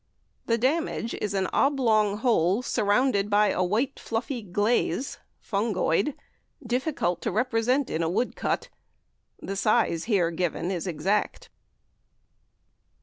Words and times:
The 0.47 0.57
damage 0.57 1.13
is 1.13 1.35
an 1.35 1.45
oblong 1.53 2.17
hole, 2.17 2.63
surrounded 2.63 3.29
by 3.29 3.49
a 3.49 3.63
white 3.63 3.99
fluffy 3.99 4.41
glaze 4.41 5.19
(fungoid?), 5.39 6.15
difficult 6.65 7.21
to 7.21 7.31
represent 7.31 7.87
in 7.87 8.01
a 8.01 8.09
woodcut. 8.09 8.69
The 9.43 9.55
size 9.55 10.05
here 10.05 10.31
given 10.31 10.71
is 10.71 10.87
exact. 10.87 11.51